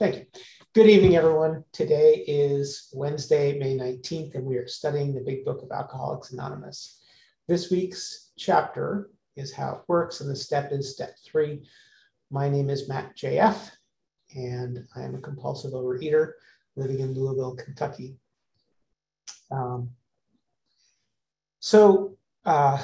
[0.00, 0.24] Thank you.
[0.74, 1.62] Good evening, everyone.
[1.72, 7.02] Today is Wednesday, May 19th, and we are studying the Big Book of Alcoholics Anonymous.
[7.48, 11.68] This week's chapter is how it works, and the step is step three.
[12.30, 13.72] My name is Matt JF,
[14.34, 16.32] and I am a compulsive overeater
[16.76, 18.16] living in Louisville, Kentucky.
[19.50, 19.90] Um,
[21.58, 22.78] so, uh,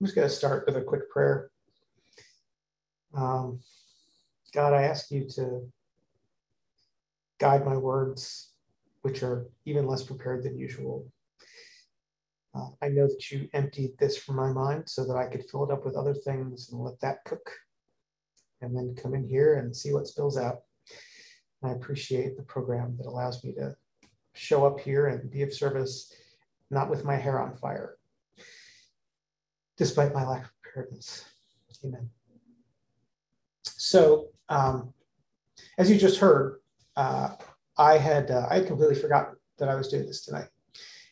[0.00, 1.52] I'm just going to start with a quick prayer.
[3.14, 3.60] Um,
[4.54, 5.66] God, I ask you to
[7.38, 8.52] guide my words,
[9.00, 11.10] which are even less prepared than usual.
[12.54, 15.64] Uh, I know that you emptied this from my mind so that I could fill
[15.64, 17.50] it up with other things and let that cook,
[18.60, 20.58] and then come in here and see what spills out.
[21.62, 23.74] And I appreciate the program that allows me to
[24.34, 26.12] show up here and be of service,
[26.70, 27.96] not with my hair on fire,
[29.78, 31.24] despite my lack of preparedness.
[31.84, 32.10] Amen.
[33.62, 34.92] So, um,
[35.78, 36.60] as you just heard,
[36.96, 37.30] uh,
[37.78, 40.48] I had uh, I had completely forgotten that I was doing this tonight,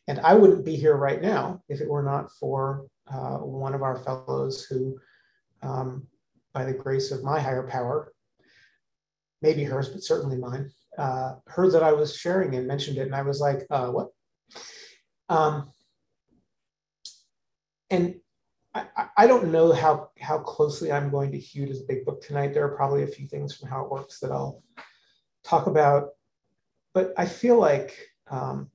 [0.09, 3.83] and I wouldn't be here right now if it were not for uh, one of
[3.83, 4.99] our fellows who,
[5.63, 6.07] um,
[6.53, 8.13] by the grace of my higher power,
[9.41, 13.17] maybe hers, but certainly mine, uh, heard that I was sharing and mentioned it, and
[13.17, 14.09] I was like, uh, "What?"
[15.31, 15.71] Um,
[17.89, 18.21] and
[18.75, 22.23] I, I don't know how how closely I'm going to hew to the big book
[22.23, 22.55] tonight.
[22.55, 24.63] There are probably a few things from how it works that I'll
[25.45, 26.11] talk about,
[26.95, 27.97] but I feel like
[28.31, 28.71] um,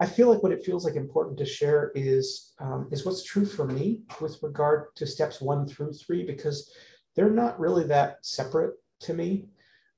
[0.00, 3.46] I feel like what it feels like important to share is um, is what's true
[3.46, 6.72] for me with regard to steps one through three because
[7.14, 9.46] they're not really that separate to me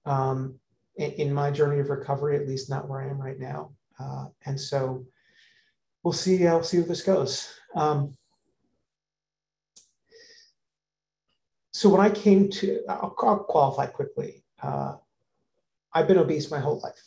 [0.04, 0.58] um,
[0.96, 3.72] in, in, my journey of recovery, at least not where I am right now.
[3.98, 5.04] Uh, and so
[6.02, 6.46] we'll see.
[6.46, 7.52] I'll see where this goes.
[7.74, 8.16] Um,
[11.76, 14.42] so when I came to, I'll, I'll qualify quickly.
[14.62, 14.94] Uh,
[15.92, 17.04] I've been obese my whole life.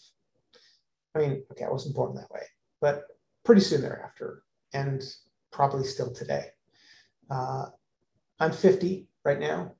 [1.15, 2.43] I mean, okay, I wasn't born that way,
[2.79, 3.05] but
[3.43, 5.01] pretty soon thereafter, and
[5.51, 6.49] probably still today.
[7.31, 7.65] Uh,
[8.39, 9.73] I'm 50 right now.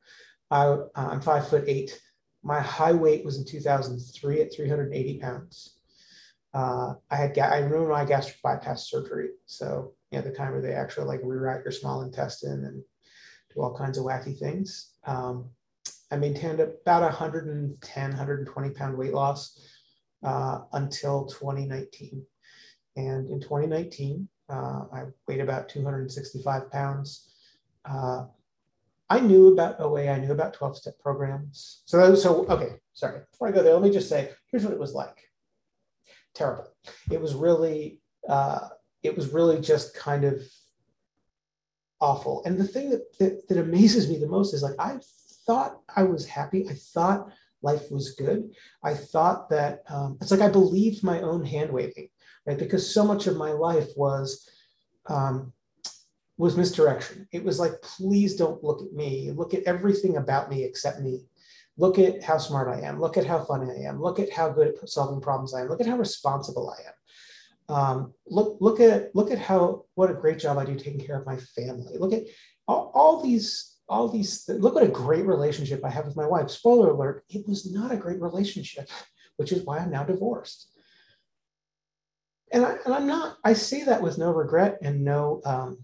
[0.50, 2.02] I, am five foot eight.
[2.42, 5.78] My high weight was in 2003 at 380 pounds.
[6.52, 9.30] Uh, I had, I remember my gastric bypass surgery.
[9.46, 12.84] So, you know, the time where they actually like reroute your small intestine and
[13.54, 14.92] do all kinds of wacky things.
[15.06, 15.50] Um,
[16.12, 19.60] I maintained about 110, 120 pound weight loss
[20.24, 22.26] uh, until 2019.
[22.96, 27.30] And in 2019, uh, I weighed about 265 pounds.
[27.86, 28.26] Uh,
[29.10, 31.82] I knew about OA, I knew about 12 step programs.
[31.86, 33.22] So, so, okay, sorry.
[33.32, 35.30] Before I go there, let me just say here's what it was like
[36.34, 36.68] terrible.
[37.12, 38.70] It was really, uh,
[39.04, 40.42] it was really just kind of
[42.02, 42.44] awful.
[42.46, 45.00] And the thing that, that, that amazes me the most is like, I
[45.46, 46.68] thought I was happy.
[46.70, 48.52] I thought life was good.
[48.84, 52.10] I thought that um, it's like I believed my own hand waving,
[52.46, 52.58] right?
[52.58, 54.50] Because so much of my life was
[55.08, 55.52] um,
[56.38, 57.28] was misdirection.
[57.34, 59.32] It was like, please don't look at me.
[59.32, 61.26] Look at everything about me except me.
[61.78, 63.00] Look at how smart I am.
[63.00, 64.02] Look at how funny I am.
[64.02, 65.70] Look at how good at solving problems I am.
[65.70, 66.94] Look at how responsible I am.
[67.70, 71.20] Um, look, look at look at how what a great job I do taking care
[71.20, 71.98] of my family.
[72.00, 72.24] Look at
[72.68, 74.50] all, all these all these.
[74.50, 76.50] Look what a great relationship I have with my wife.
[76.50, 78.90] Spoiler alert: it was not a great relationship,
[79.38, 80.68] which is why I'm now divorced.
[82.52, 83.38] And, I, I'm not.
[83.44, 85.84] I say that with no regret and no, um,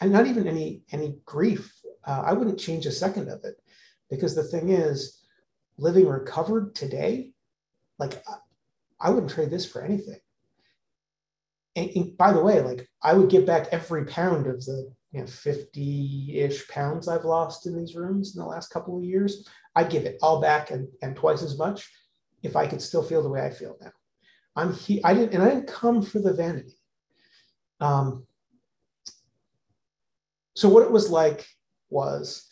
[0.00, 1.72] and not even any any grief.
[2.04, 3.54] Uh, I wouldn't change a second of it,
[4.10, 5.22] because the thing is,
[5.78, 7.32] living recovered today,
[7.98, 8.22] like
[9.04, 10.18] I wouldn't trade this for anything.
[11.76, 15.20] And, and, by the way, like I would give back every pound of the you
[15.20, 19.46] know 50-ish pounds I've lost in these rooms in the last couple of years.
[19.76, 21.88] I'd give it all back and, and twice as much
[22.42, 23.92] if I could still feel the way I feel now.
[24.56, 26.78] I'm he I didn't and I didn't come for the vanity.
[27.80, 28.26] Um,
[30.54, 31.46] so what it was like
[31.90, 32.48] was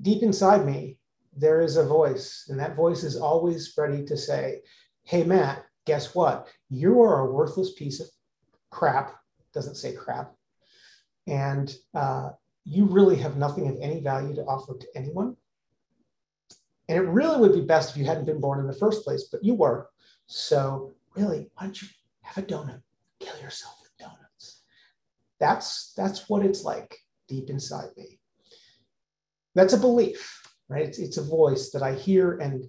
[0.00, 0.97] deep inside me,
[1.38, 4.62] there is a voice, and that voice is always ready to say,
[5.04, 6.48] Hey, Matt, guess what?
[6.68, 8.08] You are a worthless piece of
[8.70, 9.14] crap.
[9.54, 10.34] Doesn't say crap.
[11.26, 12.30] And uh,
[12.64, 15.36] you really have nothing of any value to offer to anyone.
[16.88, 19.28] And it really would be best if you hadn't been born in the first place,
[19.30, 19.88] but you were.
[20.26, 21.88] So, really, why don't you
[22.22, 22.82] have a donut?
[23.20, 24.62] Kill yourself with donuts.
[25.38, 26.96] That's that's what it's like
[27.28, 28.18] deep inside me.
[29.54, 30.86] That's a belief right?
[30.86, 32.68] It's, it's a voice that I hear and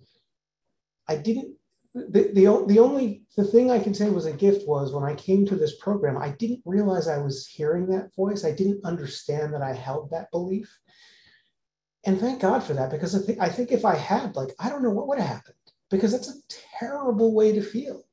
[1.07, 1.55] I didn't,
[1.93, 5.15] the, the, the only, the thing I can say was a gift was when I
[5.15, 8.45] came to this program, I didn't realize I was hearing that voice.
[8.45, 10.79] I didn't understand that I held that belief.
[12.05, 14.69] And thank God for that because I think, I think if I had, like, I
[14.69, 15.55] don't know what would have happened
[15.89, 16.41] because that's a
[16.79, 18.03] terrible way to feel.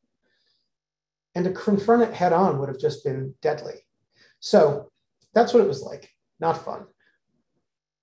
[1.35, 3.75] And to confront it head on would have just been deadly.
[4.41, 4.91] So
[5.35, 6.11] that's what it was like.
[6.41, 6.87] Not fun.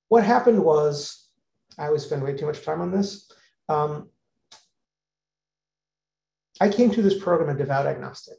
[0.08, 1.23] What happened was,
[1.78, 3.32] I always spend way too much time on this.
[3.70, 4.10] Um,
[6.62, 8.38] I came to this program a devout agnostic.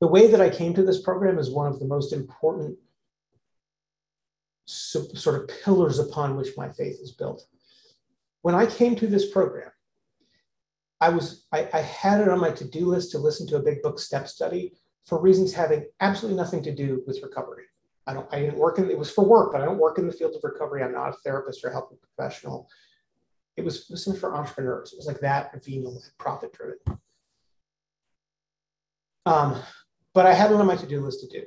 [0.00, 2.78] The way that I came to this program is one of the most important
[4.66, 7.44] sort of pillars upon which my faith is built.
[8.42, 9.70] When I came to this program,
[11.00, 13.82] I was I, I had it on my to-do list to listen to a big
[13.82, 14.72] book step study
[15.06, 17.64] for reasons having absolutely nothing to do with recovery.
[18.06, 20.06] I don't I didn't work in it was for work, but I don't work in
[20.06, 20.82] the field of recovery.
[20.82, 22.68] I'm not a therapist or a health professional.
[23.56, 24.92] It was listening for entrepreneurs.
[24.92, 26.78] It was like that venal profit driven.
[29.26, 29.62] Um,
[30.12, 31.46] but I had it on my to-do list to do.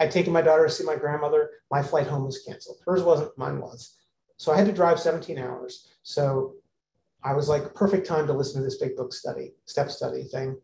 [0.00, 1.50] I'd taken my daughter to see my grandmother.
[1.70, 2.78] My flight home was canceled.
[2.86, 3.96] Hers wasn't, mine was.
[4.36, 5.88] So I had to drive 17 hours.
[6.02, 6.54] So
[7.22, 10.56] I was like, perfect time to listen to this big book study, step study thing.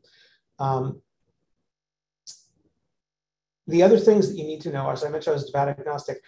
[0.59, 1.01] Um,
[3.67, 6.19] the other things that you need to know, as I mentioned, I was devout agnostic.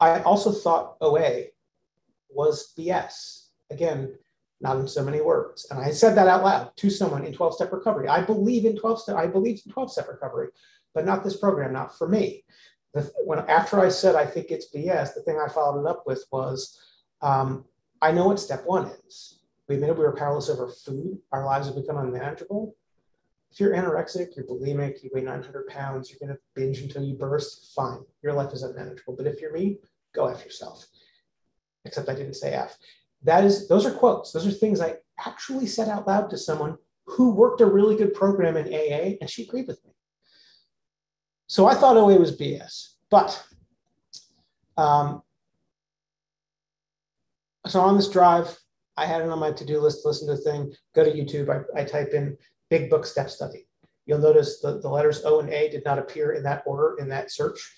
[0.00, 1.44] I also thought OA
[2.30, 3.48] was BS.
[3.70, 4.14] Again,
[4.60, 5.66] not in so many words.
[5.70, 8.08] And I said that out loud to someone in 12 step recovery.
[8.08, 10.48] I believe in 12 step, I believe in 12 step recovery,
[10.94, 12.44] but not this program, not for me.
[12.94, 16.04] The, when after I said I think it's BS, the thing I followed it up
[16.06, 16.80] with was
[17.20, 17.64] um,
[18.00, 19.40] I know what step one is.
[19.68, 21.18] We admitted we were powerless over food.
[21.30, 22.74] Our lives have become unmanageable.
[23.50, 27.14] If you're anorexic, you're bulimic, you weigh 900 pounds, you're going to binge until you
[27.14, 28.00] burst, fine.
[28.22, 29.16] Your life is unmanageable.
[29.16, 29.78] But if you're me,
[30.14, 30.86] go F yourself.
[31.84, 32.76] Except I didn't say F.
[33.22, 34.32] That is, those are quotes.
[34.32, 38.14] Those are things I actually said out loud to someone who worked a really good
[38.14, 39.92] program in AA, and she agreed with me.
[41.46, 42.94] So I thought OA was BS.
[43.10, 43.42] But
[44.76, 45.22] um,
[47.66, 48.56] so on this drive,
[48.96, 51.80] I had it on my to-do list, listen to the thing, go to YouTube, I,
[51.80, 52.36] I type in
[52.70, 53.66] big book step study.
[54.06, 57.08] You'll notice the, the letters O and A did not appear in that order in
[57.08, 57.74] that search.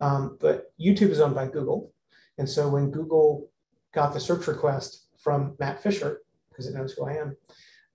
[0.00, 1.92] Um, but YouTube is owned by Google.
[2.38, 3.50] And so when Google
[3.92, 7.36] got the search request from Matt Fisher, because it knows who I am,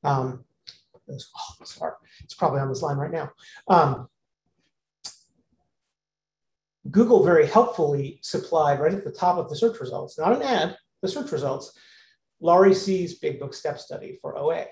[0.04, 0.44] um,
[1.08, 1.80] it was, oh, it's.
[2.24, 3.32] It's probably on this line right now.
[3.68, 4.08] Um,
[6.92, 10.78] Google very helpfully supplied right at the top of the search results, not an ad,
[11.02, 11.78] the search results,
[12.42, 14.66] Laurie C's Big Book Step Study for OA,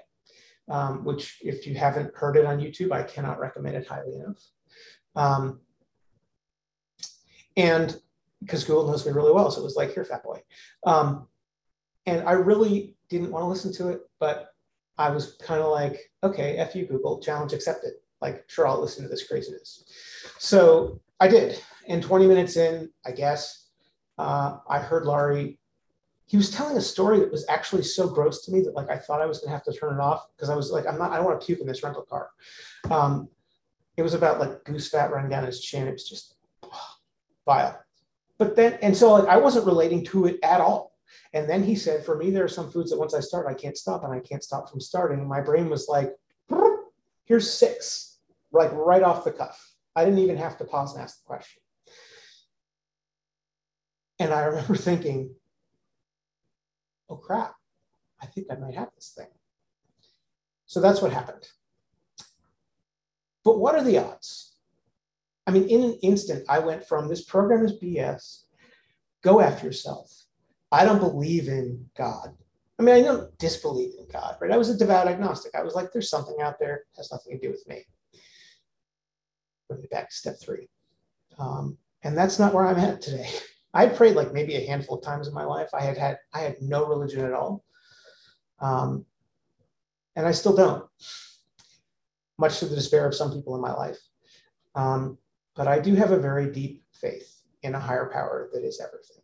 [0.70, 4.44] um, which if you haven't heard it on YouTube, I cannot recommend it highly enough.
[5.16, 5.60] Um,
[7.58, 8.00] and
[8.42, 10.42] because Google knows me really well, so it was like, here, fat boy.
[10.86, 11.28] Um,
[12.06, 14.54] and I really didn't want to listen to it, but
[14.98, 17.94] I was kind of like, okay, F you, Google, challenge accepted.
[18.22, 19.84] Like, sure, I'll listen to this craziness.
[20.38, 21.60] So I did.
[21.88, 23.68] And 20 minutes in, I guess,
[24.18, 25.60] uh, I heard Laurie.
[26.32, 28.98] He was telling a story that was actually so gross to me that like I
[28.98, 31.12] thought I was gonna have to turn it off because I was like, I'm not,
[31.12, 32.30] I don't want to puke in this rental car.
[32.90, 33.28] Um,
[33.98, 35.90] it was about like goose fat running down his chin.
[35.90, 36.96] It was just oh,
[37.46, 37.78] vile.
[38.38, 40.94] But then, and so like I wasn't relating to it at all.
[41.34, 43.54] And then he said, for me, there are some foods that once I start, I
[43.54, 45.20] can't stop, and I can't stop from starting.
[45.20, 46.16] And my brain was like,
[47.26, 48.20] here's six,
[48.54, 49.74] like right off the cuff.
[49.98, 51.62] I didn't even have to pause and ask the question.
[54.18, 55.36] And I remember thinking,
[57.12, 57.54] oh crap,
[58.22, 59.28] I think I might have this thing.
[60.66, 61.48] So that's what happened.
[63.44, 64.56] But what are the odds?
[65.46, 68.44] I mean, in an instant, I went from this program is BS,
[69.24, 70.12] go after yourself.
[70.72, 72.34] I don't believe in God.
[72.80, 74.52] I mean, I don't disbelieve in God, right?
[74.52, 75.54] I was a devout agnostic.
[75.54, 77.86] I was like, there's something out there, has nothing to do with me
[79.72, 80.68] bring me back to step three.
[81.40, 83.30] Um, and that's not where I'm at today.
[83.74, 85.70] I prayed like maybe a handful of times in my life.
[85.74, 87.64] I had had I had no religion at all,
[88.60, 89.06] um,
[90.16, 90.86] and I still don't.
[92.38, 94.00] Much to the despair of some people in my life,
[94.76, 95.18] um,
[95.56, 99.24] but I do have a very deep faith in a higher power that is everything.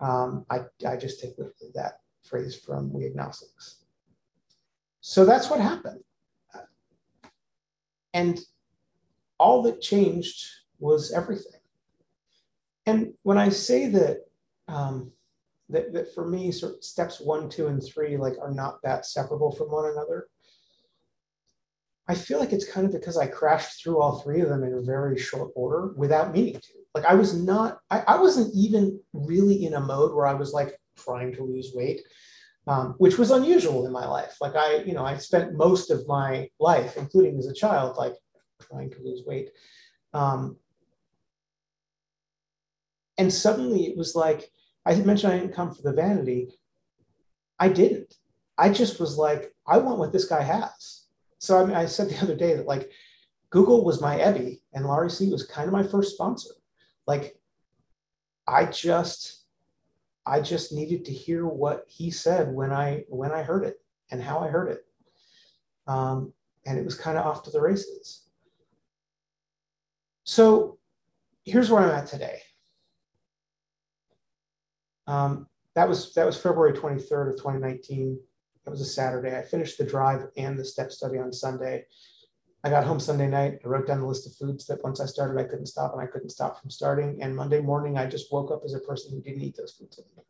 [0.00, 1.36] Um, I I just take
[1.74, 3.84] that phrase from we agnostics.
[5.00, 6.00] So that's what happened,
[8.14, 8.40] and
[9.38, 10.46] all that changed
[10.78, 11.57] was everything.
[12.88, 14.20] And when I say that,
[14.66, 15.12] um,
[15.68, 19.04] that, that for me, sort of steps one, two, and three, like are not that
[19.04, 20.28] separable from one another.
[22.10, 24.72] I feel like it's kind of because I crashed through all three of them in
[24.72, 26.72] a very short order without meaning to.
[26.94, 30.54] Like I was not, I, I wasn't even really in a mode where I was
[30.54, 32.00] like trying to lose weight,
[32.66, 34.36] um, which was unusual in my life.
[34.40, 38.14] Like I, you know, I spent most of my life, including as a child, like
[38.62, 39.50] trying to lose weight.
[40.14, 40.56] Um,
[43.18, 44.50] and suddenly it was like
[44.86, 46.48] I mentioned I didn't come for the vanity.
[47.58, 48.14] I didn't.
[48.56, 51.06] I just was like, I want what this guy has.
[51.38, 52.90] So I mean, I said the other day that like
[53.50, 56.50] Google was my Ebby and Laurie C was kind of my first sponsor.
[57.06, 57.36] Like
[58.46, 59.44] I just
[60.24, 64.22] I just needed to hear what he said when I when I heard it and
[64.22, 64.84] how I heard it.
[65.86, 66.32] Um,
[66.66, 68.26] and it was kind of off to the races.
[70.24, 70.78] So
[71.44, 72.40] here's where I'm at today.
[75.08, 78.20] Um, that was that was February 23rd of 2019.
[78.64, 79.36] That was a Saturday.
[79.36, 81.86] I finished the drive and the step study on Sunday.
[82.62, 83.60] I got home Sunday night.
[83.64, 86.02] I wrote down the list of foods that once I started, I couldn't stop, and
[86.02, 87.22] I couldn't stop from starting.
[87.22, 89.98] And Monday morning, I just woke up as a person who didn't eat those foods
[89.98, 90.24] anymore.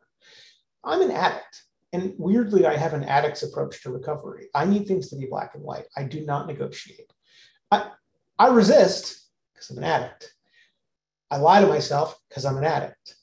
[0.83, 1.63] I'm an addict.
[1.91, 4.47] And weirdly, I have an addict's approach to recovery.
[4.53, 5.85] I need things to be black and white.
[5.97, 7.11] I do not negotiate.
[7.71, 7.89] I,
[8.37, 10.33] I resist because I'm an addict.
[11.31, 13.15] I lie to myself because I'm an addict.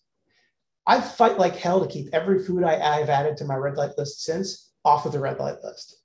[0.87, 3.99] I fight like hell to keep every food I, I've added to my red light
[3.99, 5.97] list since off of the red light list.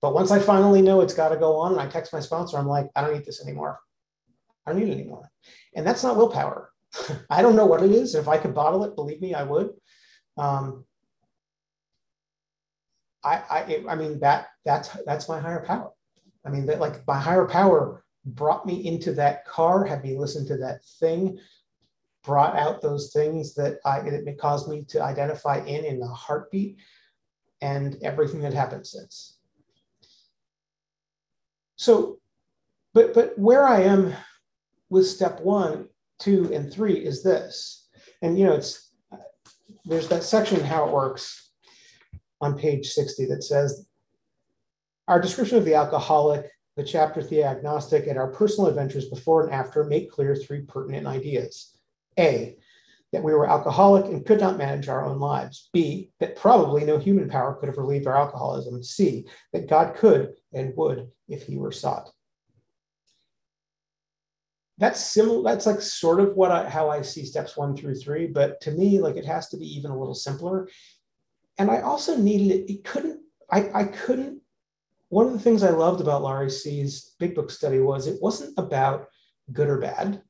[0.00, 2.58] But once I finally know it's got to go on and I text my sponsor,
[2.58, 3.80] I'm like, I don't need this anymore.
[4.64, 5.30] I don't need it anymore.
[5.74, 6.70] And that's not willpower.
[7.30, 8.14] I don't know what it is.
[8.14, 9.70] If I could bottle it, believe me, I would.
[10.36, 10.84] Um,
[13.24, 15.90] I, I, I mean, that, that's, that's my higher power.
[16.44, 20.46] I mean, that like my higher power brought me into that car, had me listen
[20.46, 21.38] to that thing,
[22.26, 26.76] brought out those things that I, it caused me to identify in, in the heartbeat
[27.62, 29.38] and everything that happened since.
[31.76, 32.18] So,
[32.92, 34.12] but, but where I am
[34.90, 37.88] with step one, two, and three is this.
[38.22, 38.90] And, you know, it's,
[39.84, 41.52] there's that section, how it works
[42.40, 43.86] on page 60 that says,
[45.06, 49.52] our description of the alcoholic, the chapter the agnostic, and our personal adventures before and
[49.52, 51.75] after make clear three pertinent ideas.
[52.18, 52.56] A,
[53.12, 55.70] that we were alcoholic and could not manage our own lives.
[55.72, 58.82] B, that probably no human power could have relieved our alcoholism.
[58.82, 62.10] C, that God could and would if he were sought.
[64.78, 65.42] That's similar.
[65.42, 68.70] That's like sort of what I, how I see steps one through three, but to
[68.72, 70.68] me, like it has to be even a little simpler.
[71.58, 72.70] And I also needed it.
[72.70, 73.20] It couldn't.
[73.50, 74.42] I, I couldn't.
[75.08, 78.52] One of the things I loved about Laurie C's Big Book study was it wasn't
[78.58, 79.06] about
[79.52, 80.20] good or bad.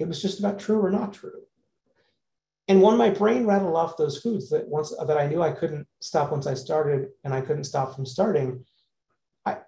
[0.00, 1.42] It was just about true or not true.
[2.68, 5.86] And when my brain rattled off those foods that once that I knew I couldn't
[6.00, 8.64] stop once I started, and I couldn't stop from starting,
[9.44, 9.58] I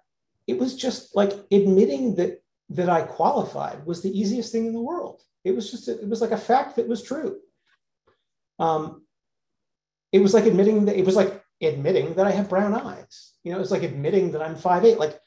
[0.47, 4.81] it was just like admitting that that I qualified was the easiest thing in the
[4.81, 5.21] world.
[5.43, 7.37] It was just it was like a fact that was true.
[8.57, 9.05] Um,
[10.11, 13.33] it was like admitting that it was like admitting that I have brown eyes.
[13.43, 14.97] You know, it's like admitting that I'm five eight.
[14.97, 15.19] Like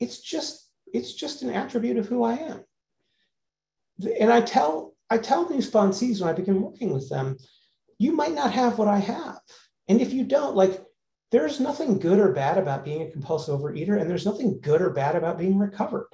[0.00, 2.64] it's just it's just an attribute of who I am.
[4.20, 7.36] And I tell I tell new sponsees when I begin working with them,
[7.98, 9.38] you might not have what I have.
[9.88, 10.82] And if you don't, like
[11.30, 14.90] there's nothing good or bad about being a compulsive overeater, and there's nothing good or
[14.90, 16.08] bad about being recovered.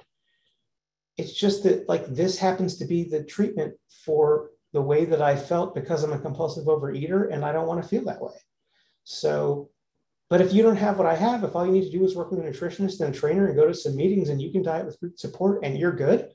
[1.17, 3.75] It's just that like this happens to be the treatment
[4.05, 7.81] for the way that I felt because I'm a compulsive overeater and I don't want
[7.81, 8.33] to feel that way.
[9.03, 9.69] So,
[10.29, 12.15] but if you don't have what I have, if all you need to do is
[12.15, 14.63] work with a nutritionist and a trainer and go to some meetings and you can
[14.63, 16.29] diet with support and you're good,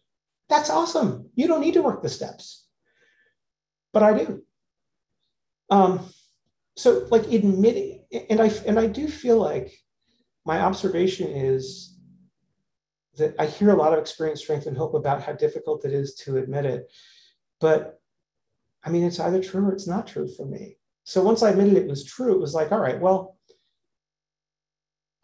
[0.48, 1.30] that's awesome.
[1.34, 2.66] You don't need to work the steps,
[3.92, 4.42] but I do.
[5.70, 6.08] Um,
[6.76, 9.72] so like admitting, and I and I do feel like
[10.46, 11.98] my observation is
[13.16, 16.14] that I hear a lot of experience, strength, and hope about how difficult it is
[16.24, 16.90] to admit it.
[17.60, 18.00] But
[18.84, 20.76] I mean, it's either true or it's not true for me.
[21.04, 23.38] So once I admitted it was true, it was like, all right, well,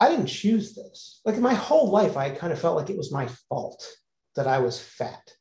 [0.01, 1.21] I didn't choose this.
[1.25, 3.87] Like in my whole life, I kind of felt like it was my fault
[4.37, 5.33] that I was fat.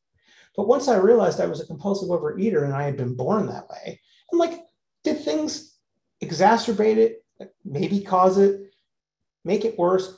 [0.55, 3.69] But once I realized I was a compulsive overeater and I had been born that
[3.69, 3.99] way,
[4.31, 4.61] I'm like,
[5.03, 5.77] did things
[6.23, 7.25] exacerbate it,
[7.65, 8.73] maybe cause it,
[9.43, 10.17] make it worse?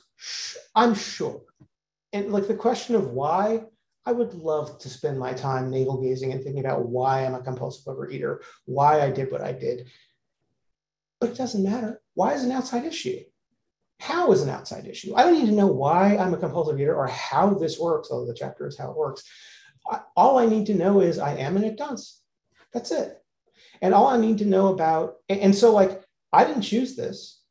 [0.74, 1.42] I'm sure
[2.16, 3.64] and like the question of why,
[4.06, 7.42] I would love to spend my time navel gazing and thinking about why I'm a
[7.42, 9.88] compulsive overeater, why I did what I did.
[11.20, 12.00] But it doesn't matter.
[12.14, 13.20] Why is an outside issue?
[13.98, 15.14] How is an outside issue?
[15.14, 18.26] I don't need to know why I'm a compulsive eater or how this works, although
[18.26, 19.22] the chapter is how it works.
[20.16, 22.20] All I need to know is I am and it does.
[22.72, 23.18] That's it.
[23.80, 27.42] And all I need to know about, and so like I didn't choose this.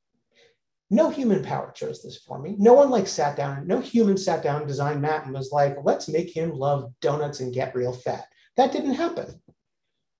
[0.91, 2.55] No human power chose this for me.
[2.59, 6.07] No one like sat down, no human sat down, designed Matt and was like, let's
[6.07, 8.25] make him love donuts and get real fat.
[8.55, 9.41] That didn't happen.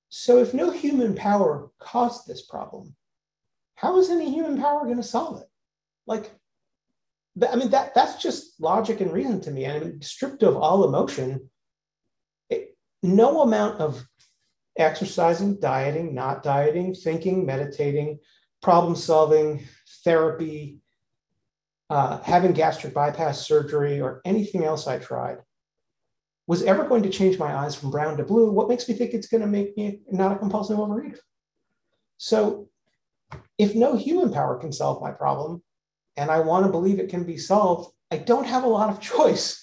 [0.10, 2.96] So if no human power caused this problem,
[3.76, 5.48] how is any human power going to solve it?
[6.08, 6.32] Like,
[7.50, 9.66] I mean, that that's just logic and reason to me.
[9.66, 11.50] I And stripped of all emotion,
[12.50, 14.06] it, no amount of
[14.78, 18.20] exercising, dieting, not dieting, thinking, meditating,
[18.62, 19.68] problem solving,
[20.04, 20.80] therapy,
[21.90, 25.40] uh, having gastric bypass surgery, or anything else I tried
[26.48, 29.14] was ever going to change my eyes from brown to blue, what makes me think
[29.14, 31.18] it's going to make me not a compulsive overeater?
[32.18, 32.70] So,
[33.58, 35.64] if no human power can solve my problem,
[36.18, 39.00] and I want to believe it can be solved, I don't have a lot of
[39.16, 39.62] choice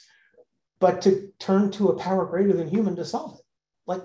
[0.83, 3.45] but to turn to a power greater than human to solve it.
[3.87, 4.03] Like,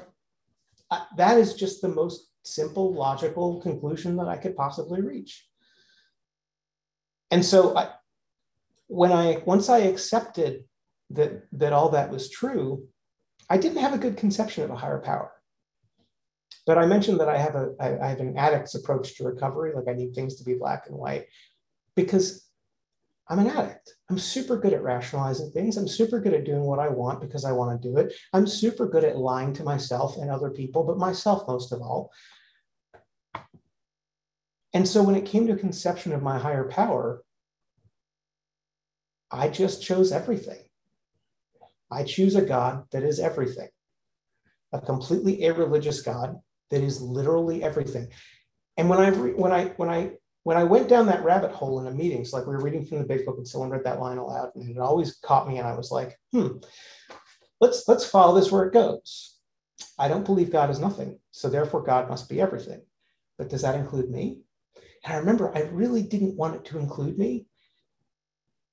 [1.17, 5.43] that is just the most simple, logical conclusion that I could possibly reach.
[7.31, 7.89] And so, I,
[8.87, 10.65] when I once I accepted
[11.09, 12.87] that that all that was true,
[13.49, 15.31] I didn't have a good conception of a higher power.
[16.67, 19.73] But I mentioned that I have a I, I have an addict's approach to recovery,
[19.75, 21.25] like I need things to be black and white,
[21.97, 22.47] because
[23.27, 23.93] I'm an addict.
[24.09, 25.75] I'm super good at rationalizing things.
[25.75, 28.13] I'm super good at doing what I want because I want to do it.
[28.31, 32.11] I'm super good at lying to myself and other people, but myself most of all.
[34.73, 37.23] And so when it came to conception of my higher power,
[39.29, 40.59] I just chose everything.
[41.91, 43.69] I choose a God that is everything,
[44.71, 46.37] a completely irreligious God
[46.69, 48.07] that is literally everything.
[48.77, 50.11] And when I when I when I
[50.47, 52.85] when I went down that rabbit hole in a meeting, so like we were reading
[52.85, 55.57] from the big book and someone read that line aloud, and it always caught me,
[55.57, 56.59] and I was like, hmm,
[57.59, 59.39] let's let's follow this where it goes.
[59.99, 62.81] I don't believe God is nothing, so therefore God must be everything.
[63.37, 64.39] But does that include me?
[65.03, 67.45] And I remember I really didn't want it to include me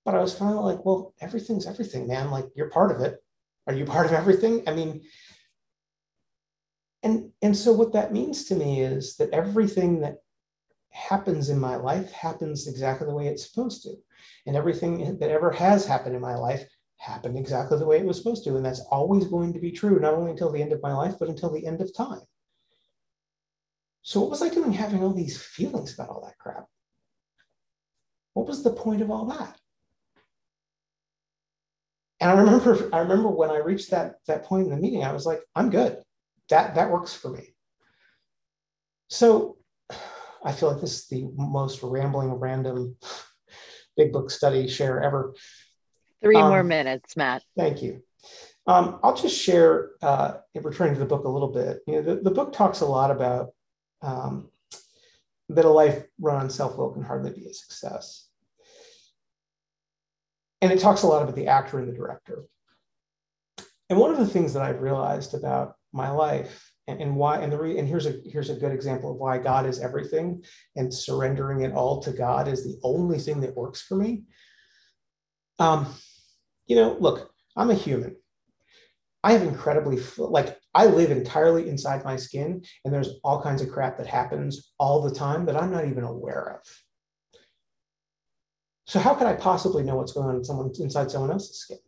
[0.04, 2.30] but I was finally like, well, everything's everything, man.
[2.30, 3.22] Like you're part of it.
[3.66, 4.62] Are you part of everything?
[4.66, 5.00] I mean,
[7.02, 10.18] and and so what that means to me is that everything that
[10.94, 13.94] happens in my life happens exactly the way it's supposed to.
[14.46, 16.64] And everything that ever has happened in my life
[16.98, 18.56] happened exactly the way it was supposed to.
[18.56, 21.14] And that's always going to be true, not only until the end of my life,
[21.18, 22.20] but until the end of time.
[24.02, 26.66] So, what was I doing having all these feelings about all that crap?
[28.34, 29.58] What was the point of all that?
[32.20, 35.12] And I remember, I remember when I reached that that point in the meeting, I
[35.12, 36.02] was like, I'm good.
[36.50, 37.54] That that works for me.
[39.08, 39.56] So
[40.44, 42.96] I feel like this is the most rambling, random
[43.96, 45.34] big book study share ever.
[46.22, 47.42] Three um, more minutes, Matt.
[47.56, 48.02] Thank you.
[48.66, 51.80] Um, I'll just share, uh, returning to the book a little bit.
[51.86, 53.50] You know, the, the book talks a lot about
[54.00, 54.50] um,
[55.48, 58.28] that a life run on self will can hardly be a success
[60.64, 62.44] and it talks a lot about the actor and the director.
[63.90, 67.52] And one of the things that I've realized about my life and, and why, and
[67.52, 70.42] the re, and here's a here's a good example of why God is everything,
[70.76, 74.24] and surrendering it all to God is the only thing that works for me.
[75.58, 75.86] Um,
[76.66, 78.16] you know, look, I'm a human.
[79.22, 83.70] I have incredibly like I live entirely inside my skin, and there's all kinds of
[83.70, 86.60] crap that happens all the time that I'm not even aware of.
[88.86, 91.78] So how could I possibly know what's going on inside someone else's skin?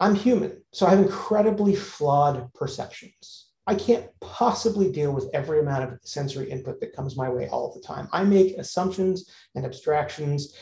[0.00, 3.48] I'm human, so I have incredibly flawed perceptions.
[3.66, 7.72] I can't possibly deal with every amount of sensory input that comes my way all
[7.74, 8.08] the time.
[8.12, 10.56] I make assumptions and abstractions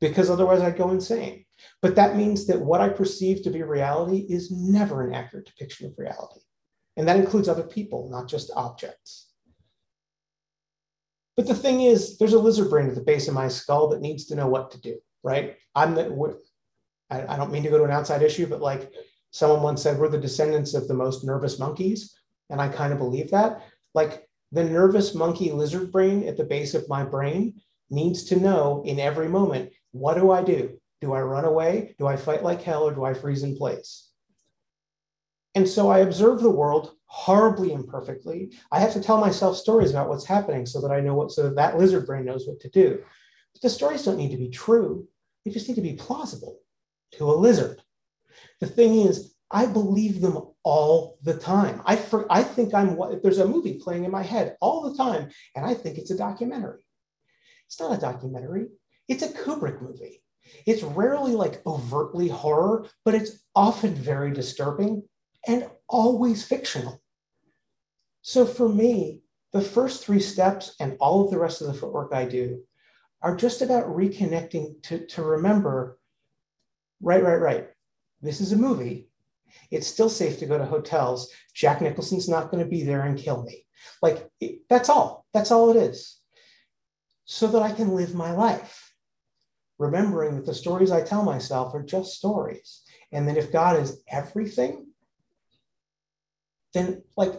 [0.00, 1.44] because otherwise I'd go insane.
[1.82, 5.86] But that means that what I perceive to be reality is never an accurate depiction
[5.86, 6.40] of reality.
[6.96, 9.32] And that includes other people, not just objects.
[11.36, 14.00] But the thing is, there's a lizard brain at the base of my skull that
[14.00, 15.56] needs to know what to do, right?
[15.74, 16.04] I'm the,
[17.10, 18.92] I, I don't mean to go to an outside issue, but like
[19.30, 22.16] someone once said, we're the descendants of the most nervous monkeys.
[22.50, 23.62] And I kind of believe that.
[23.94, 28.82] Like the nervous monkey lizard brain at the base of my brain needs to know
[28.84, 30.78] in every moment, what do I do?
[31.00, 31.94] Do I run away?
[31.98, 34.10] Do I fight like hell or do I freeze in place?
[35.54, 38.52] And so I observe the world horribly imperfectly.
[38.72, 41.44] I have to tell myself stories about what's happening so that I know what, so
[41.44, 43.02] that, that lizard brain knows what to do.
[43.52, 45.06] But the stories don't need to be true,
[45.44, 46.58] they just need to be plausible
[47.12, 47.80] to a lizard.
[48.60, 51.82] The thing is, I believe them all the time.
[51.84, 54.96] I, for, I think I'm what there's a movie playing in my head all the
[54.96, 56.84] time, and I think it's a documentary.
[57.66, 58.68] It's not a documentary,
[59.08, 60.22] it's a Kubrick movie.
[60.64, 65.02] It's rarely like overtly horror, but it's often very disturbing
[65.46, 67.00] and always fictional.
[68.22, 72.12] So for me, the first three steps and all of the rest of the footwork
[72.12, 72.62] I do
[73.22, 75.98] are just about reconnecting to, to remember
[77.00, 77.68] right, right, right.
[78.22, 79.08] This is a movie.
[79.70, 81.30] It's still safe to go to hotels.
[81.54, 83.66] Jack Nicholson's not going to be there and kill me.
[84.02, 85.26] Like, it, that's all.
[85.32, 86.18] That's all it is.
[87.24, 88.92] So that I can live my life,
[89.78, 92.82] remembering that the stories I tell myself are just stories.
[93.12, 94.86] And that if God is everything,
[96.74, 97.32] then like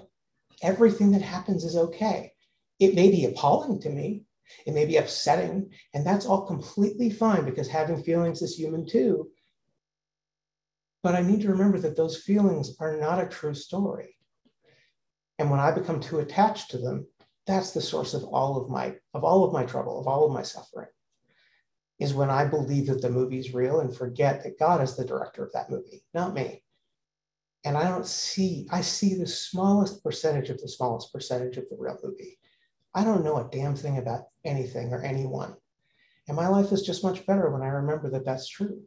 [0.61, 2.33] everything that happens is okay.
[2.79, 4.23] It may be appalling to me,
[4.65, 9.29] it may be upsetting, and that's all completely fine because having feelings is human too.
[11.07, 14.17] But I need to remember that those feelings are not a true story.
[15.39, 17.07] And when I become too attached to them,
[17.45, 20.33] that's the source of all of my of all of my trouble, of all of
[20.33, 20.89] my suffering.
[21.97, 25.45] Is when I believe that the movie's real and forget that God is the director
[25.45, 26.61] of that movie, not me.
[27.63, 31.77] And I don't see, I see the smallest percentage of the smallest percentage of the
[31.77, 32.37] real movie.
[32.93, 35.55] I don't know a damn thing about anything or anyone.
[36.27, 38.83] And my life is just much better when I remember that that's true.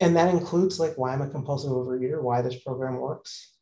[0.00, 3.54] And that includes like why I'm a compulsive overeater, why this program works,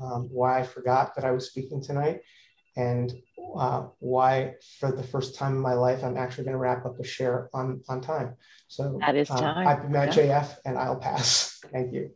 [0.00, 2.20] um, why I forgot that I was speaking tonight,
[2.76, 3.12] and
[3.56, 6.98] uh, why for the first time in my life I'm actually going to wrap up
[6.98, 8.36] a share on on time.
[8.68, 9.68] So that is uh, time.
[9.68, 10.40] I've been Matt yeah.
[10.40, 11.60] JF, and I'll pass.
[11.72, 12.10] Thank you.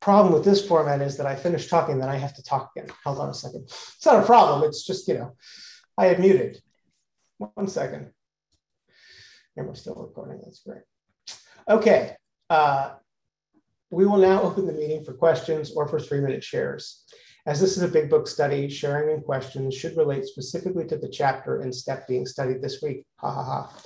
[0.00, 2.90] Problem with this format is that I finish talking, then I have to talk again.
[3.04, 3.64] Hold on a second.
[3.64, 4.68] It's not a problem.
[4.68, 5.36] It's just, you know,
[5.98, 6.60] I had muted.
[7.38, 8.10] One second.
[9.56, 10.40] And we're still recording.
[10.42, 10.82] That's great.
[11.68, 12.16] Okay.
[12.48, 12.94] Uh,
[13.90, 17.04] we will now open the meeting for questions or for three minute shares.
[17.46, 21.08] As this is a big book study, sharing and questions should relate specifically to the
[21.08, 23.06] chapter and step being studied this week.
[23.16, 23.76] Ha ha ha.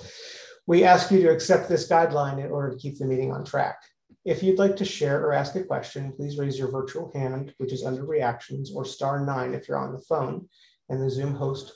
[0.67, 3.77] We ask you to accept this guideline in order to keep the meeting on track.
[4.25, 7.71] If you'd like to share or ask a question, please raise your virtual hand, which
[7.71, 10.49] is under reactions, or star nine if you're on the phone,
[10.89, 11.73] and the Zoom host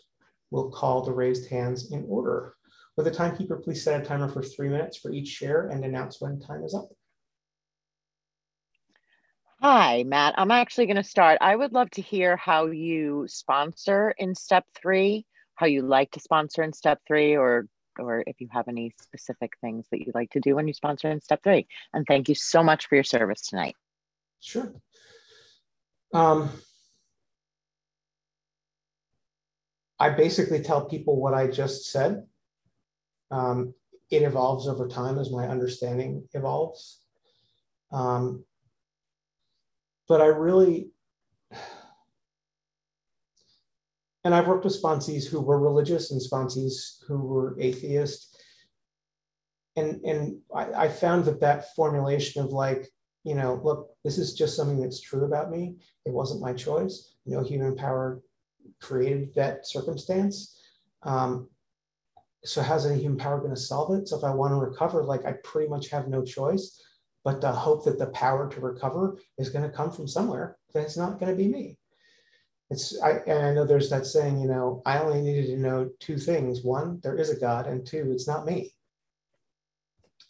[0.49, 2.55] will call the raised hands in order.
[2.97, 6.19] Will the timekeeper please set a timer for three minutes for each share and announce
[6.19, 6.89] when time is up?
[9.61, 10.33] Hi, Matt.
[10.37, 11.37] I'm actually going to start.
[11.41, 16.19] I would love to hear how you sponsor in step three, how you like to
[16.19, 17.67] sponsor in step three, or
[17.99, 21.09] or if you have any specific things that you'd like to do when you sponsor
[21.09, 21.67] in step three.
[21.93, 23.75] And thank you so much for your service tonight.
[24.39, 24.73] Sure.
[26.13, 26.49] Um,
[29.99, 32.25] I basically tell people what I just said.
[33.31, 33.73] Um,
[34.09, 37.01] it evolves over time as my understanding evolves.
[37.91, 38.43] Um,
[40.07, 40.89] but I really,
[44.23, 48.37] and I've worked with sponsees who were religious and sponsees who were atheist.
[49.75, 52.87] And, and I, I found that that formulation of like,
[53.23, 55.75] you know, look, this is just something that's true about me.
[56.05, 57.15] It wasn't my choice.
[57.25, 58.21] No human power
[58.81, 60.59] created that circumstance.
[61.03, 61.49] Um,
[62.43, 64.07] so how's any human power going to solve it?
[64.07, 66.81] So if I want to recover, like I pretty much have no choice
[67.23, 70.57] but to hope that the power to recover is going to come from somewhere.
[70.73, 71.78] That it's not going to be me
[72.69, 75.89] it's I and I know there's that saying, you know, I only needed to know
[75.99, 76.63] two things.
[76.63, 78.73] One, there is a God, and two, it's not me.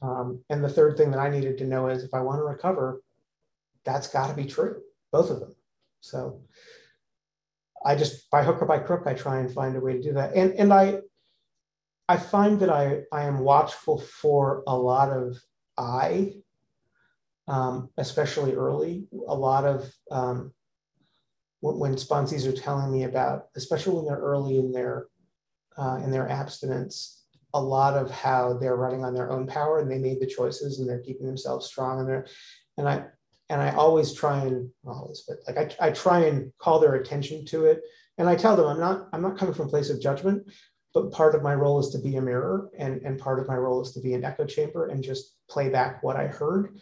[0.01, 2.43] Um, and the third thing that I needed to know is if I want to
[2.43, 3.01] recover,
[3.83, 5.53] that's got to be true, both of them.
[5.99, 6.41] So
[7.85, 10.13] I just by hook or by crook, I try and find a way to do
[10.13, 10.33] that.
[10.33, 10.99] And and I
[12.07, 15.37] I find that I I am watchful for a lot of
[15.77, 16.35] I,
[17.49, 20.53] um, especially early, a lot of um,
[21.61, 25.07] when sponsees are telling me about, especially when they're early in their
[25.77, 27.19] uh, in their abstinence,
[27.53, 30.79] a lot of how they're running on their own power and they made the choices
[30.79, 32.27] and they're keeping themselves strong and they're
[32.77, 33.05] and I
[33.49, 37.45] and I always try and always but like I, I try and call their attention
[37.45, 37.81] to it
[38.17, 40.43] and I tell them I'm not I'm not coming from a place of judgment
[40.93, 43.55] but part of my role is to be a mirror and and part of my
[43.55, 46.77] role is to be an echo chamber and just play back what I heard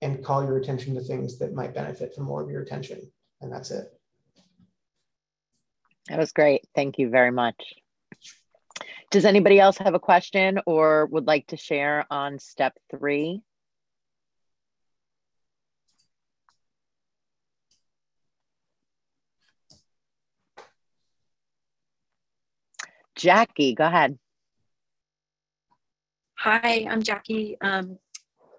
[0.00, 3.00] and call your attention to things that might benefit from more of your attention
[3.40, 3.86] and that's it.
[6.08, 6.66] That was great.
[6.74, 7.56] Thank you very much.
[9.10, 13.42] Does anybody else have a question or would like to share on step three?
[23.16, 24.18] Jackie, go ahead.
[26.38, 27.98] Hi, I'm Jackie, um,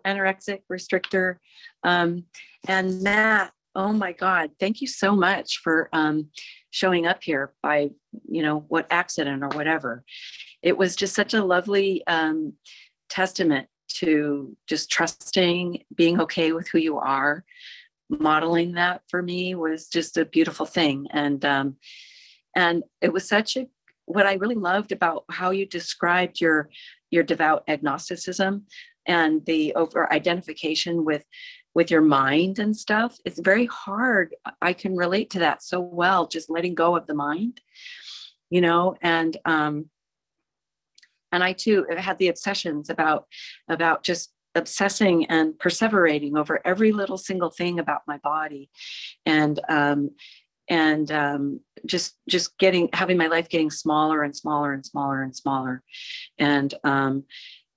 [0.06, 1.38] anorexic restrictor.
[1.84, 2.26] Um,
[2.68, 6.30] and Matt, oh my God, thank you so much for um,
[6.72, 7.90] showing up here by
[8.28, 10.04] you know what accident or whatever.
[10.62, 12.54] It was just such a lovely um,
[13.10, 17.44] testament to just trusting being okay with who you are.
[18.10, 21.76] Modeling that for me was just a beautiful thing and um,
[22.56, 23.68] and it was such a
[24.06, 26.70] what i really loved about how you described your
[27.10, 28.64] your devout agnosticism
[29.08, 31.24] and the over identification with
[31.76, 36.26] with your mind and stuff it's very hard i can relate to that so well
[36.26, 37.62] just letting go of the mind
[38.50, 39.90] you know and um
[41.36, 43.28] and I too had the obsessions about
[43.68, 48.70] about just obsessing and perseverating over every little single thing about my body
[49.26, 50.12] and um,
[50.70, 55.36] and um, just just getting having my life getting smaller and smaller and smaller and
[55.36, 55.84] smaller
[56.40, 57.26] and um,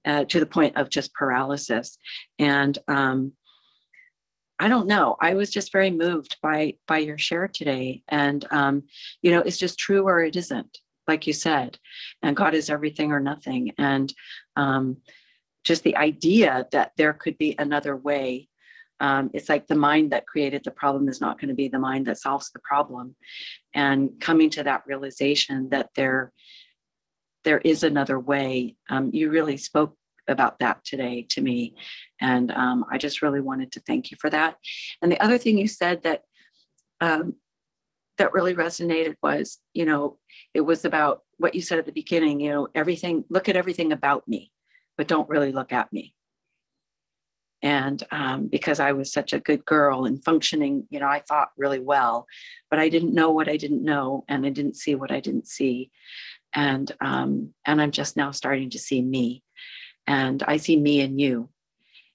[0.05, 1.99] uh, to the point of just paralysis.
[2.39, 3.33] And um,
[4.59, 5.17] i don't know.
[5.21, 8.03] I was just very moved by by your share today.
[8.09, 8.83] And um,
[9.23, 11.79] you know it's just true or it isn't like you said
[12.23, 13.73] and god is everything or nothing.
[13.79, 14.13] And
[14.57, 14.99] um,
[15.65, 18.49] just the idea that there could be another way
[19.01, 21.79] um, it's like the mind that created the problem is not going to be the
[21.79, 23.15] mind that solves the problem.
[23.75, 26.33] And coming to that realization that there
[27.45, 29.97] there is another way um, you really spoke
[30.29, 31.75] about that today to me.
[32.21, 34.57] And um, i just really wanted to thank you for that.
[35.03, 36.23] And the other thing you said that
[37.01, 37.35] um,
[38.19, 40.19] that really resonated was you know
[40.53, 43.93] it was about what you said at the beginning you know everything look at everything
[43.93, 44.51] about me
[44.97, 46.13] but don't really look at me.
[47.63, 51.51] And um, because i was such a good girl and functioning you know i thought
[51.57, 52.27] really well
[52.71, 55.49] but i didn't know what i didn't know and i didn't see what i didn't
[55.49, 55.91] see.
[56.55, 59.43] And um, and i'm just now starting to see me
[60.09, 61.49] and i see me and you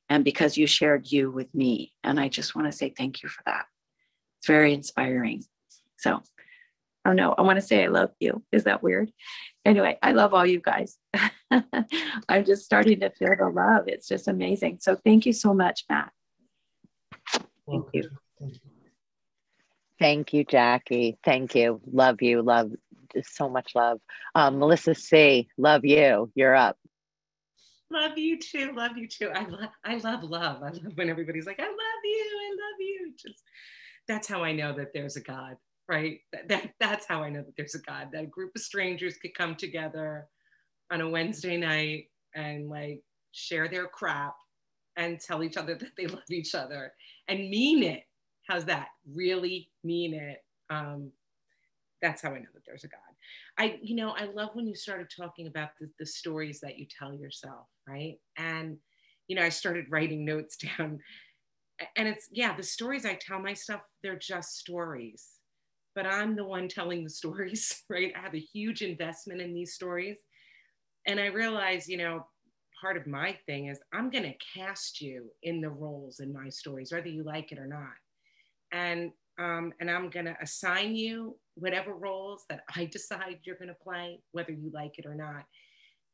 [0.10, 3.29] and because you shared you with me and i just want to say thank you
[3.29, 3.65] for that
[4.39, 5.41] it's very inspiring
[5.97, 6.21] so
[7.06, 9.10] oh no i want to say i love you is that weird
[9.63, 10.97] anyway i love all you guys
[12.29, 13.84] I'm just starting to feel the love.
[13.88, 14.79] It's just amazing.
[14.82, 16.12] So thank you so much, Matt.
[17.67, 18.10] Thank you.
[18.39, 18.60] Thank you.
[19.99, 21.17] Thank you, Jackie.
[21.23, 21.79] Thank you.
[21.91, 22.41] Love you.
[22.41, 22.71] Love
[23.23, 23.99] so much love.
[24.34, 26.32] Um, Melissa C, love you.
[26.36, 26.77] You're up.
[27.91, 28.72] Love you too.
[28.74, 29.30] Love you too.
[29.30, 30.63] I love I love love.
[30.63, 32.39] I love when everybody's like, I love you.
[32.41, 33.13] I love you.
[33.17, 33.43] Just
[34.08, 35.56] that's how I know that there's a God,
[35.88, 36.19] right?
[36.32, 38.10] That, that that's how I know that there's a God.
[38.12, 40.28] That a group of strangers could come together
[40.91, 44.36] on a Wednesday night and like share their crap
[44.98, 46.93] and tell each other that they love each other
[47.28, 48.04] and mean it.
[48.48, 48.89] How's that?
[49.13, 50.43] Really mean it.
[50.69, 51.12] Um,
[52.02, 53.00] that's how I know that there's a God.
[53.58, 56.86] I, you know, I love when you started talking about the, the stories that you
[56.86, 58.15] tell yourself, right?
[58.38, 58.78] And,
[59.28, 61.00] you know, I started writing notes down.
[61.98, 65.28] And it's, yeah, the stories I tell myself, they're just stories,
[65.96, 68.13] but I'm the one telling the stories, right?
[68.15, 70.17] I have a huge investment in these stories
[71.06, 72.26] and I realize you know,
[72.82, 76.50] part of my thing is I'm going to cast you in the roles in my
[76.50, 77.93] stories, whether you like it or not.
[78.72, 83.69] And um, and I'm going to assign you whatever roles that I decide you're going
[83.69, 85.43] to play, whether you like it or not.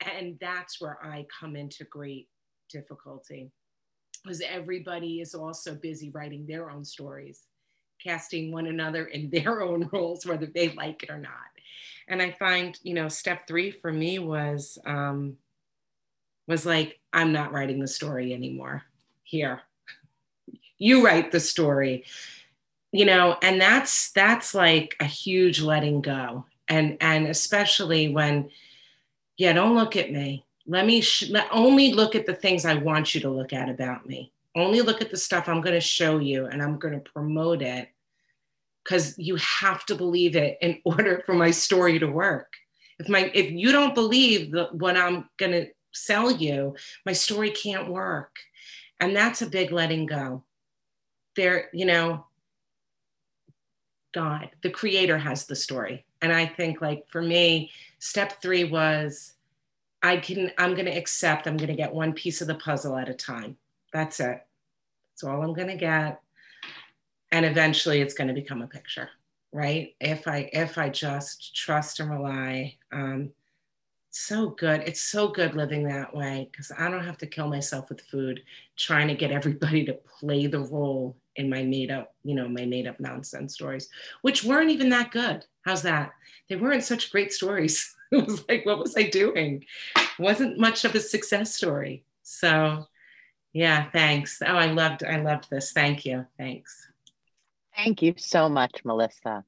[0.01, 2.27] And that's where I come into great
[2.71, 3.51] difficulty
[4.23, 7.43] because everybody is also busy writing their own stories,
[8.03, 11.31] casting one another in their own roles, whether they like it or not.
[12.07, 15.37] And I find, you know, step three for me was um,
[16.47, 18.83] was like, I'm not writing the story anymore.
[19.23, 19.61] Here,
[20.79, 22.05] you write the story,
[22.91, 28.49] you know, and that's that's like a huge letting go, and and especially when,
[29.39, 30.45] yeah, don't look at me.
[30.67, 33.69] Let me sh- let, only look at the things I want you to look at
[33.69, 34.33] about me.
[34.53, 37.61] Only look at the stuff I'm going to show you, and I'm going to promote
[37.61, 37.87] it
[38.83, 42.51] because you have to believe it in order for my story to work.
[42.99, 46.75] If my if you don't believe the, what I'm going to sell you,
[47.05, 48.35] my story can't work.
[48.99, 50.43] And that's a big letting go.
[51.37, 52.25] There, you know,
[54.13, 56.05] God, the creator has the story.
[56.21, 59.33] And I think like for me, step 3 was
[60.01, 62.97] I can I'm going to accept I'm going to get one piece of the puzzle
[62.97, 63.57] at a time.
[63.91, 64.41] That's it.
[65.11, 66.21] That's all I'm going to get
[67.31, 69.09] and eventually it's going to become a picture
[69.51, 73.29] right if i if i just trust and rely um,
[74.11, 77.89] so good it's so good living that way because i don't have to kill myself
[77.89, 78.41] with food
[78.77, 82.65] trying to get everybody to play the role in my made up you know my
[82.65, 83.89] made up nonsense stories
[84.21, 86.13] which weren't even that good how's that?
[86.49, 87.95] They weren't such great stories.
[88.11, 89.65] It was like what was i doing?
[90.17, 92.05] Wasn't much of a success story.
[92.23, 92.87] So
[93.53, 94.41] yeah thanks.
[94.43, 95.73] Oh i loved i loved this.
[95.73, 96.25] Thank you.
[96.39, 96.87] Thanks.
[97.75, 99.45] Thank you so much, Melissa.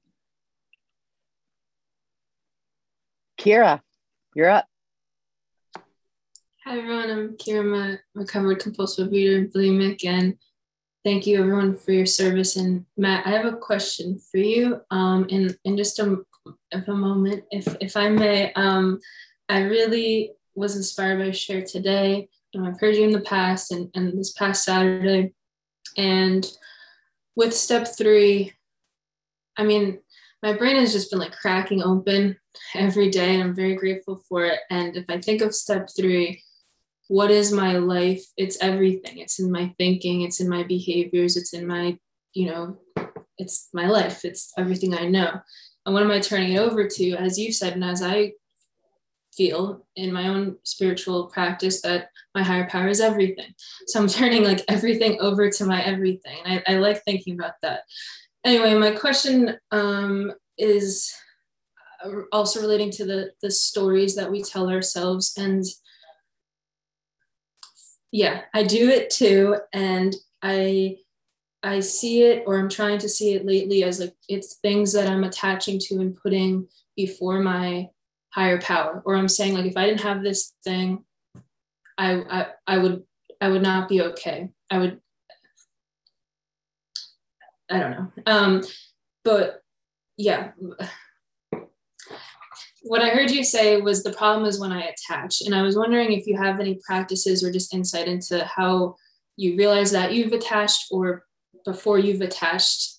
[3.40, 3.82] Kira,
[4.36, 4.68] you're up.
[6.64, 7.10] Hi, everyone.
[7.10, 10.38] I'm Kira, my recovered compulsive reader and bulimic, and
[11.04, 12.56] thank you, everyone, for your service.
[12.56, 14.82] And Matt, I have a question for you.
[14.92, 16.18] Um, in in just a,
[16.74, 19.00] a moment, if if I may, um,
[19.50, 22.30] I really was inspired by your share today.
[22.56, 25.34] Um, I've heard you in the past, and and this past Saturday,
[25.98, 26.46] and
[27.36, 28.54] with step three,
[29.58, 30.00] I mean,
[30.44, 32.38] my brain has just been like cracking open
[32.76, 36.42] every day and i'm very grateful for it and if i think of step three
[37.12, 38.24] what is my life?
[38.38, 39.18] It's everything.
[39.18, 40.22] It's in my thinking.
[40.22, 41.36] It's in my behaviors.
[41.36, 41.98] It's in my
[42.34, 42.78] you know
[43.38, 44.24] it's my life.
[44.24, 45.42] It's everything i know.
[45.86, 47.12] And what am i turning it over to?
[47.16, 48.32] As you said and as i
[49.36, 53.54] feel in my own spiritual practice that my higher power is everything.
[53.88, 56.38] So i'm turning like everything over to my everything.
[56.46, 57.82] And i, I like thinking about that.
[58.46, 61.14] Anyway my question um, is
[62.32, 65.66] also relating to the the stories that we tell ourselves and
[68.12, 70.98] yeah i do it too and i
[71.64, 75.08] i see it or i'm trying to see it lately as like it's things that
[75.08, 77.88] i'm attaching to and putting before my
[78.30, 81.04] higher power or i'm saying like if i didn't have this thing
[81.98, 83.04] i i, I would
[83.42, 84.50] i would not be okay.
[84.70, 85.02] I would
[87.70, 88.12] i don't know.
[88.28, 88.62] Um
[89.24, 89.62] but
[90.16, 90.52] yeah
[92.82, 95.42] what I heard you say was the problem is when I attach.
[95.42, 98.96] And I was wondering if you have any practices or just insight into how
[99.38, 101.26] you realize that you've attached or
[101.64, 102.98] before you've attached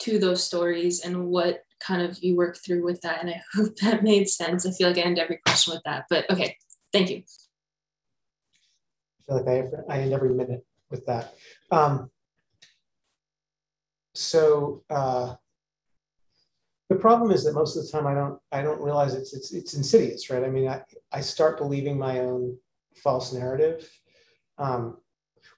[0.00, 3.20] to those stories and what kind of you work through with that.
[3.20, 4.66] And I hope that made sense.
[4.66, 6.56] I feel like I end every question with that, but okay,
[6.92, 7.22] thank you.
[9.20, 9.48] I feel like
[9.88, 11.34] I, I end every minute with that.
[11.70, 12.10] Um,
[14.14, 15.34] so, uh,
[16.94, 19.52] the problem is that most of the time I don't I don't realize it's it's
[19.52, 20.44] it's insidious, right?
[20.44, 22.56] I mean, I, I start believing my own
[23.02, 23.90] false narrative,
[24.58, 24.98] um,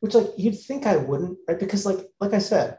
[0.00, 1.58] which like you'd think I wouldn't, right?
[1.58, 2.78] Because like like I said,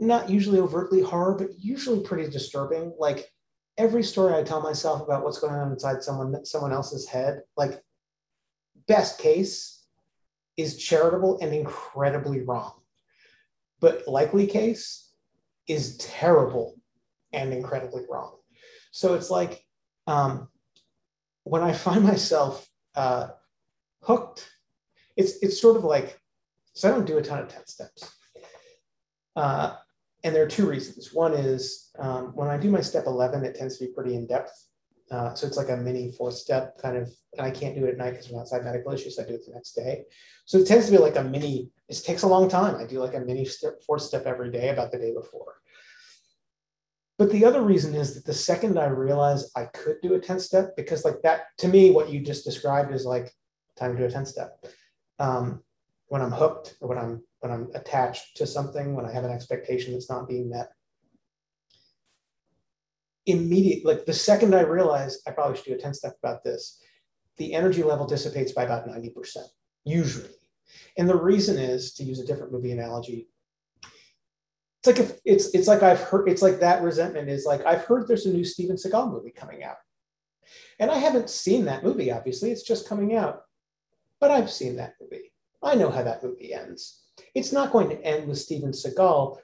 [0.00, 2.92] not usually overtly horror, but usually pretty disturbing.
[2.98, 3.30] Like
[3.78, 7.80] every story I tell myself about what's going on inside someone someone else's head, like
[8.88, 9.84] best case
[10.56, 12.72] is charitable and incredibly wrong,
[13.78, 15.12] but likely case
[15.68, 16.79] is terrible
[17.32, 18.36] and incredibly wrong.
[18.90, 19.64] So it's like
[20.06, 20.48] um,
[21.44, 23.28] when I find myself uh,
[24.02, 24.48] hooked,
[25.16, 26.20] it's it's sort of like
[26.72, 28.10] so I don't do a ton of 10 steps.
[29.36, 29.76] Uh,
[30.22, 31.12] and there are two reasons.
[31.12, 34.26] One is um, when I do my step 11, it tends to be pretty in
[34.26, 34.66] depth.
[35.10, 37.90] Uh, so it's like a mini fourth step kind of, and I can't do it
[37.90, 39.16] at night because I'm outside medical issues.
[39.16, 40.04] So I do it the next day.
[40.44, 42.76] So it tends to be like a mini, it takes a long time.
[42.76, 45.56] I do like a mini step, step every day about the day before.
[47.20, 50.40] But the other reason is that the second I realized I could do a 10
[50.40, 53.30] step, because like that, to me, what you just described is like
[53.78, 54.64] time to do a 10 step.
[55.18, 55.62] Um,
[56.06, 59.32] when I'm hooked or when I'm when I'm attached to something, when I have an
[59.32, 60.70] expectation that's not being met.
[63.26, 66.80] Immediate, like the second I realize I probably should do a 10 step about this,
[67.36, 69.12] the energy level dissipates by about 90%,
[69.84, 70.30] usually.
[70.96, 73.28] And the reason is, to use a different movie analogy,
[74.82, 77.84] it's like if it's it's like I've heard it's like that resentment is like I've
[77.84, 79.76] heard there's a new Steven Seagal movie coming out.
[80.78, 83.42] And I haven't seen that movie, obviously, it's just coming out.
[84.20, 85.32] But I've seen that movie.
[85.62, 87.02] I know how that movie ends.
[87.34, 89.36] It's not going to end with Steven Seagal,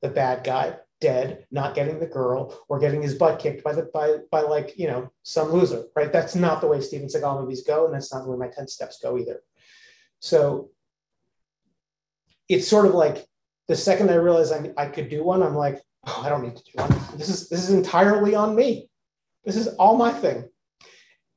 [0.00, 3.90] the bad guy, dead, not getting the girl, or getting his butt kicked by the
[3.92, 6.12] by by like, you know, some loser, right?
[6.12, 8.68] That's not the way Steven Seagal movies go, and that's not the way my 10
[8.68, 9.42] steps go either.
[10.20, 10.70] So
[12.48, 13.26] it's sort of like
[13.68, 16.56] the second I realized I, I could do one, I'm like, oh, I don't need
[16.56, 16.90] to do one.
[17.16, 18.88] This is this is entirely on me.
[19.44, 20.48] This is all my thing.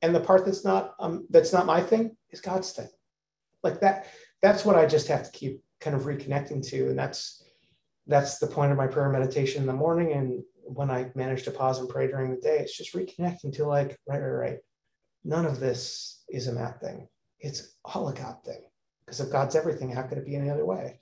[0.02, 2.88] And the part that's not um, that's not my thing is God's thing.
[3.62, 4.06] Like that,
[4.42, 6.88] that's what I just have to keep kind of reconnecting to.
[6.88, 7.42] And that's
[8.06, 10.12] that's the point of my prayer meditation in the morning.
[10.12, 13.66] And when I manage to pause and pray during the day, it's just reconnecting to
[13.66, 14.58] like, right, right, right.
[15.24, 17.08] None of this is a Matt thing.
[17.40, 18.62] It's all a God thing.
[19.04, 21.00] Because if God's everything, how could it be any other way?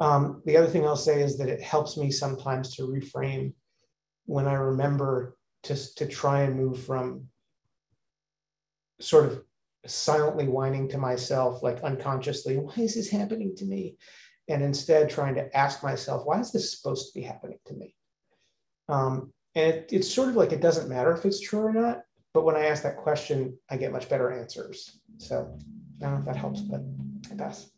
[0.00, 3.52] Um, the other thing I'll say is that it helps me sometimes to reframe
[4.24, 7.28] when I remember to, to try and move from
[9.00, 9.42] sort of
[9.86, 13.96] silently whining to myself, like unconsciously, why is this happening to me?
[14.48, 17.94] And instead trying to ask myself, why is this supposed to be happening to me?
[18.88, 22.02] Um, and it, it's sort of like it doesn't matter if it's true or not.
[22.32, 25.00] But when I ask that question, I get much better answers.
[25.18, 26.80] So I don't know if that helps, but
[27.30, 27.70] I pass.